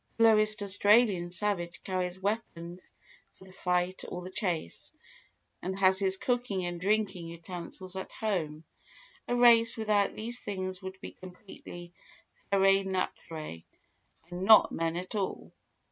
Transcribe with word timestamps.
The 0.17 0.23
lowest 0.23 0.63
Australian 0.63 1.31
savage 1.31 1.83
carries 1.83 2.19
weapons 2.19 2.79
for 3.37 3.45
the 3.45 3.53
fight 3.53 4.01
or 4.07 4.23
the 4.23 4.31
chase, 4.31 4.91
and 5.61 5.77
has 5.77 5.99
his 5.99 6.17
cooking 6.17 6.65
and 6.65 6.81
drinking 6.81 7.27
utensils 7.27 7.95
at 7.95 8.09
home; 8.11 8.63
a 9.27 9.35
race 9.35 9.77
without 9.77 10.15
these 10.15 10.39
things 10.39 10.81
would 10.81 10.99
be 11.01 11.11
completely 11.11 11.93
ferae 12.51 12.83
naturae 12.83 13.63
and 14.31 14.41
not 14.43 14.71
men 14.71 14.97
at 14.97 15.13
all. 15.13 15.53